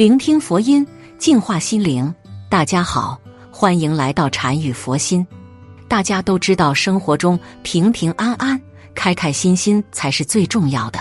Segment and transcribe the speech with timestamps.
[0.00, 0.86] 聆听佛音，
[1.18, 2.14] 净化心灵。
[2.48, 5.26] 大家好，欢迎来到禅语佛心。
[5.88, 8.58] 大家都知道，生活中平平安安、
[8.94, 10.98] 开开心心才是最重要的。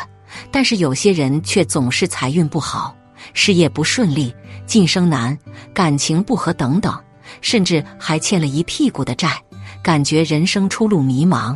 [0.51, 2.93] 但是有些人却总是财运不好，
[3.33, 4.35] 事业不顺利，
[4.65, 5.39] 晋升难，
[5.73, 6.93] 感情不和等等，
[7.39, 9.41] 甚至还欠了一屁股的债，
[9.81, 11.55] 感觉人生出路迷茫。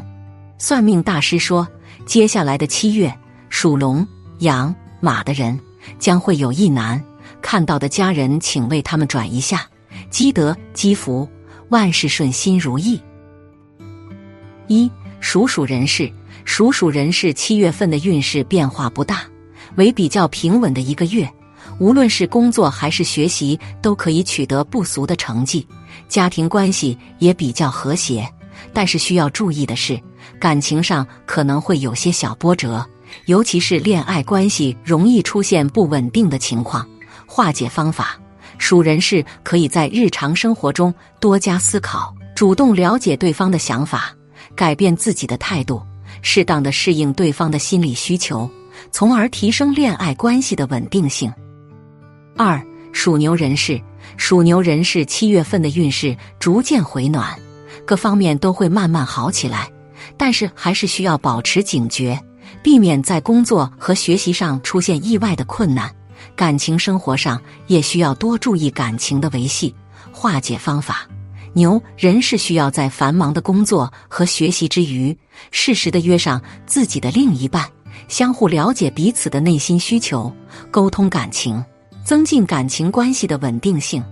[0.57, 1.67] 算命大师说，
[2.05, 3.13] 接下来的七月，
[3.49, 4.07] 属龙、
[4.39, 5.59] 羊、马的人
[5.99, 7.03] 将会有一难，
[7.43, 9.67] 看到的家人请为他们转一下，
[10.09, 11.29] 积德积福，
[11.69, 12.99] 万事顺心如意。
[14.67, 16.11] 一属鼠人士。
[16.45, 19.21] 属鼠人士七月份的运势变化不大，
[19.75, 21.29] 为比较平稳的一个月。
[21.79, 25.65] 无论是工作还是学习，都可以取得不俗的成绩。
[26.09, 28.27] 家庭关系也比较和谐，
[28.73, 29.97] 但是需要注意的是，
[30.37, 32.85] 感情上可能会有些小波折，
[33.27, 36.85] 尤其是恋爱关系容易出现不稳定的情况。
[37.33, 38.15] 化解方法：
[38.59, 44.13] 属人士可以在日常生活中多加思考，主动了解对方的想法，
[44.55, 45.81] 改变自己的态度。
[46.21, 48.47] 适当的适应对方的心理需求，
[48.91, 51.33] 从而提升恋爱关系的稳定性。
[52.37, 53.81] 二属牛人士，
[54.15, 57.35] 属牛人士七月份的运势逐渐回暖，
[57.83, 59.67] 各方面都会慢慢好起来，
[60.17, 62.15] 但是还是需要保持警觉，
[62.61, 65.91] 避免在工作和学习上出现意外的困难。
[66.35, 69.73] 感情生活上也需要多注意感情的维系。
[70.11, 71.07] 化解方法。
[71.55, 75.15] 牛人是需要在繁忙的工作和学习之余，
[75.51, 77.63] 适时的约上自己的另一半，
[78.07, 80.35] 相互了解彼此的内心需求，
[80.71, 81.63] 沟通感情，
[82.03, 84.03] 增进感情关系的稳定性。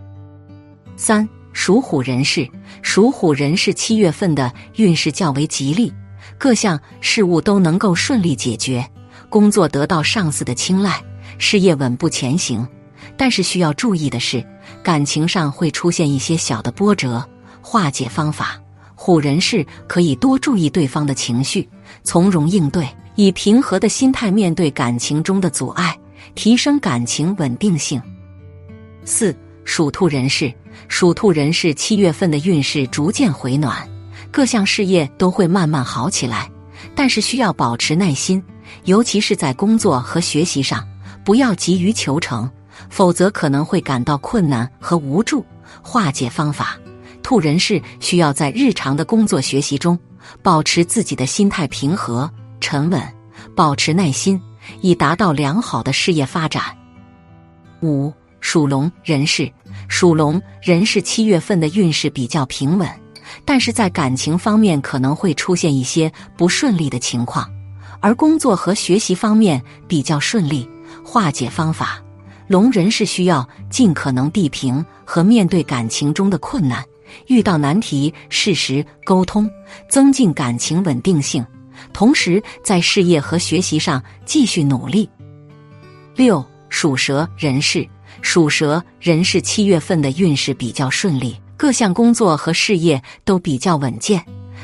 [0.95, 2.47] 三属虎人士，
[2.83, 5.91] 属虎人士七月份的运势较为吉利，
[6.37, 8.87] 各项事务都能够顺利解决，
[9.29, 11.03] 工作得到上司的青睐，
[11.37, 12.67] 事业稳步前行。
[13.17, 14.45] 但是需要注意的是，
[14.83, 17.27] 感情上会出现一些小的波折。
[17.61, 18.59] 化解方法：
[18.95, 21.67] 虎人士可以多注意对方的情绪，
[22.03, 25.97] 从容应对，以平和的心态面对感情中的阻碍，
[26.33, 28.01] 提升感情稳定性。
[29.05, 29.35] 四
[29.65, 30.51] 属兔人士，
[30.87, 33.87] 属兔人士七月份的运势逐渐回暖，
[34.31, 36.49] 各项事业都会慢慢好起来，
[36.95, 38.41] 但是需要保持耐心，
[38.85, 40.87] 尤其是在工作和学习上，
[41.23, 42.49] 不要急于求成，
[42.89, 45.45] 否则可能会感到困难和无助。
[45.81, 46.77] 化解方法。
[47.23, 49.97] 兔人士需要在日常的工作学习中
[50.41, 53.01] 保持自己的心态平和沉稳，
[53.55, 54.41] 保持耐心，
[54.81, 56.63] 以达到良好的事业发展。
[57.81, 58.11] 五
[58.41, 59.49] 属龙人士，
[59.87, 62.89] 属龙人士七月份的运势比较平稳，
[63.45, 67.49] 但是在感情方面可能会出现一些不顺利的情况，
[68.01, 70.67] 而工作和学习方面比较顺利。
[71.03, 72.01] 化解方法：
[72.47, 76.83] 龙人是需要尽可能地平和面对感情中的困难。
[77.27, 79.49] 遇到难题，适时沟通，
[79.89, 81.45] 增进感情稳定性，
[81.91, 85.09] 同时在事业和学习上继续努力。
[86.15, 87.85] 六属蛇人士，
[88.21, 94.23] 属蛇人士七月份的运势比较顺利，各项工作和事业都比较稳健。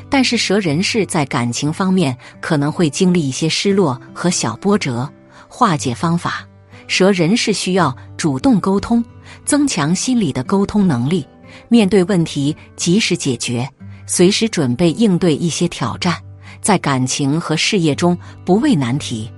[0.09, 5.11] 但是蛇人士在感情方面可能会经历一些失落和小波折。
[5.47, 6.47] 化解方法：
[6.87, 9.03] 蛇人士需要主动沟通，
[9.45, 11.25] 增强心理的沟通能力。
[11.69, 13.67] 面对问题及时解决，
[14.05, 16.15] 随时准备应对一些挑战，
[16.61, 19.31] 在感情和事业中不畏难题。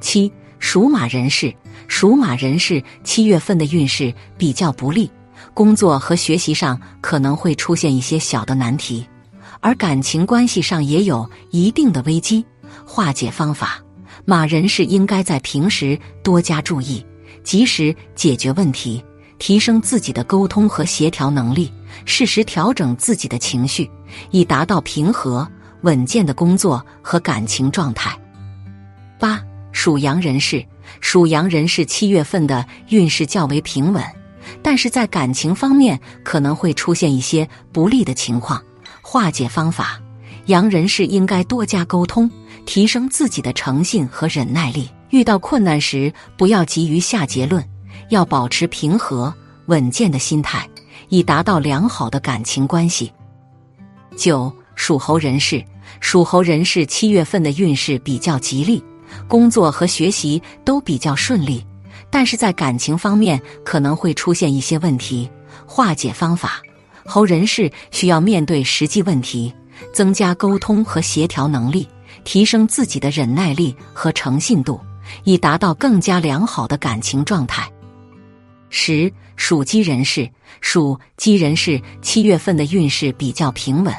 [0.00, 1.52] 七属马人士，
[1.88, 5.10] 属马人士七月份的运势比较不利，
[5.54, 9.06] 工作和学习上可能会出现一些小的难题，
[9.60, 12.44] 而感情关系上也有一定的危机。
[12.84, 13.82] 化解方法：
[14.26, 17.02] 马人士应该在平时多加注意，
[17.44, 19.02] 及时解决问题。
[19.38, 21.70] 提升自己的沟通和协调能力，
[22.06, 23.90] 适时调整自己的情绪，
[24.30, 25.46] 以达到平和
[25.82, 28.18] 稳健的工作和感情状态。
[29.20, 29.38] 八
[29.72, 30.64] 属羊人士，
[31.02, 34.02] 属羊人士七月份的运势较为平稳，
[34.62, 38.62] 但是在感情方面可能会出现一些不利的情况。
[39.02, 40.00] 化解方法：
[40.46, 42.30] 羊人士应该多加沟通，
[42.66, 44.90] 提升自己的诚信和忍耐力。
[45.10, 47.64] 遇到困难时，不要急于下结论。
[48.10, 49.32] 要保持平和
[49.66, 50.68] 稳健的心态，
[51.08, 53.12] 以达到良好的感情关系。
[54.16, 55.64] 九属猴人士，
[56.00, 58.82] 属猴人士七月份的运势比较吉利，
[59.26, 61.64] 工作和学习都比较顺利，
[62.10, 65.28] 但是在感情方面可能会出现一些问题。
[65.66, 66.60] 化解方法：
[67.04, 69.52] 猴人士需要面对实际问题，
[69.92, 71.88] 增加沟通和协调能力，
[72.24, 74.80] 提升自己的忍耐力和诚信度，
[75.24, 77.70] 以达到更加良好的感情状态。
[78.68, 80.28] 十属鸡人士，
[80.60, 83.94] 属鸡人士七月份的运势比较平稳，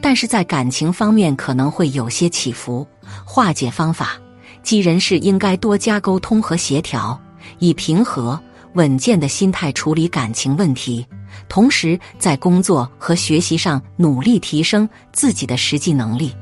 [0.00, 2.86] 但是在感情方面可能会有些起伏。
[3.24, 4.18] 化解方法，
[4.62, 7.20] 鸡人士应该多加沟通和协调，
[7.58, 8.40] 以平和
[8.72, 11.06] 稳健的心态处理感情问题，
[11.48, 16.34] 同时在工作和学习上努力提升自己的实际能力。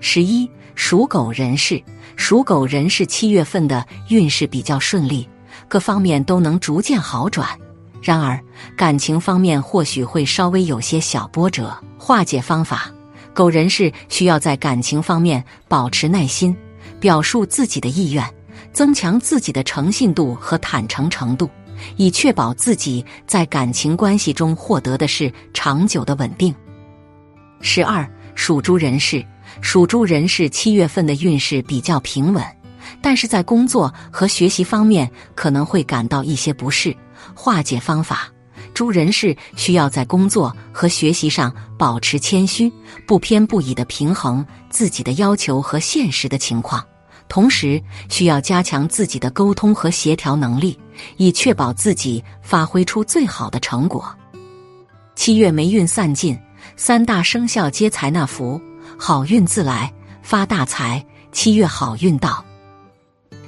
[0.00, 1.82] 十一属狗人士，
[2.16, 5.28] 属狗人士七月份的运势比较顺利。
[5.68, 7.48] 各方面都能逐渐好转，
[8.00, 8.38] 然而
[8.76, 11.76] 感情方面或许会稍微有些小波折。
[11.98, 12.88] 化解方法：
[13.34, 16.56] 狗人士需要在感情方面保持耐心，
[17.00, 18.24] 表述自己的意愿，
[18.72, 21.50] 增强自己的诚信度和坦诚程度，
[21.96, 26.54] 以确保自己在感情关系中获得的是长久的稳定。
[27.60, 29.24] 十二属猪人士，
[29.60, 32.42] 属猪人士七月份的运势比较平稳。
[33.02, 36.96] 但是在工作和学习方面可能会感到一些不适。
[37.34, 38.28] 化解方法：
[38.72, 42.72] 猪人士需要在工作和学习上保持谦虚，
[43.06, 46.84] 不偏不倚的平衡自己的要求和现实的情况，
[47.28, 50.78] 同时需要加强自己的沟通和协调能力，
[51.16, 54.14] 以确保自己发挥出最好的成果。
[55.16, 56.38] 七月霉运散尽，
[56.76, 58.60] 三大生肖皆财纳福，
[58.98, 61.04] 好运自来，发大财。
[61.32, 62.42] 七月好运到。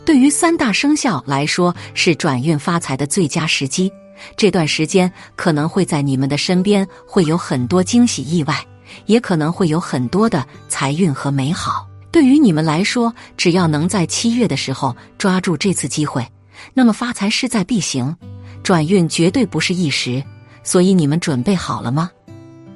[0.04, 3.90] 对于三大生肖来说，是转运发财的最佳时机。
[4.36, 8.62] 这段时间可能会在你们的身边会有很多惊喜意外，
[9.06, 11.88] 也可能会有很多的财运和美好。
[12.12, 16.26] 对于你们来说，只要能在七月的时候抓住这次机会，
[16.74, 18.14] 那么发财势在必行，
[18.62, 20.22] 转运绝对不是一时。
[20.62, 22.10] 所以你们准备好了吗？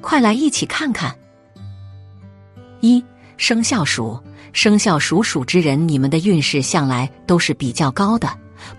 [0.01, 1.15] 快来一起看看。
[2.83, 3.01] 一
[3.37, 4.19] 生肖鼠。
[4.51, 8.29] 生肖属鼠之人，你们的运势向来都是比较高的，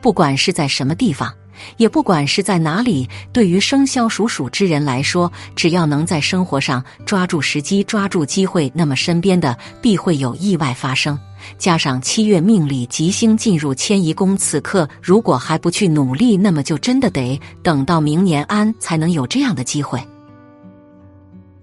[0.03, 1.33] 不管是在什么地方，
[1.79, 3.09] 也不管是在哪里。
[3.33, 11.19] 对于生肖属鼠之人来说，只要能在生活上抓住时机、抓住机会，那么身边的必会有意外发生。
[11.57, 19.99] 加上七月命里吉星进入迁移宫，此刻如果还不去努力，那么就真的得等到明年安才能有这样的机会。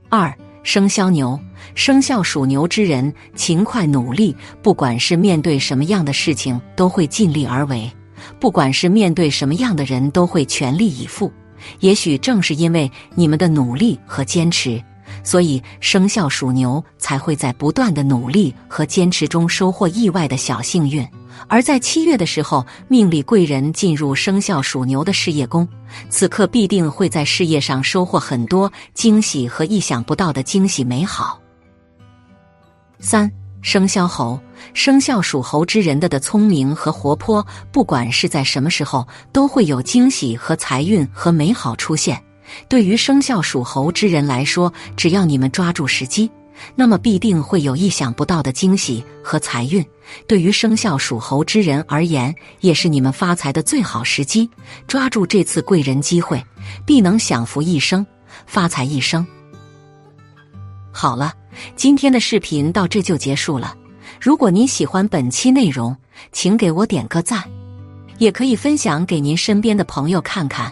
[0.09, 0.35] 二。
[0.63, 1.40] 生肖牛，
[1.75, 7.90] 生肖属牛之人勤快努力，不管是面对什么样的事情，都会尽力而为；
[8.40, 11.31] 不管是面对什么样的人，都会全力以赴。
[11.80, 14.81] 也许正是因为你们的努力和坚持。
[15.24, 21.08] 所以，生肖属牛才会在不断的努力和坚持中收获意外的小幸运。
[21.48, 25.68] 而在七月的时候，命里贵人进入生肖属牛的事业宫，
[26.10, 31.40] 此刻必定会在事业上收获很多惊喜和意想不到的惊喜美好。
[33.00, 33.31] 三
[33.62, 34.40] 生肖猴，
[34.74, 42.22] 生肖属猴之人的的聪明和活泼，不管是在什么时候，都会有惊喜和财运和美好出现。
[42.68, 46.30] 对于生肖属猴之人来说，只要你们抓住时机，
[46.75, 49.86] 那么必定会有意想不到的惊喜和财运。
[50.27, 54.50] 对于生肖属猴之人而言，也是你们发财的最好时机。
[54.88, 56.44] 抓住这次贵人机会，
[56.86, 58.06] 必能享福一生，
[58.45, 59.25] 发财一生。
[60.92, 61.33] 好了，
[61.75, 63.74] 今天的视频到这就结束了。
[64.19, 65.95] 如果您喜欢本期内容，
[66.33, 67.44] 请给我点个赞，
[68.17, 70.72] 也可以分享给您身边的朋友看看。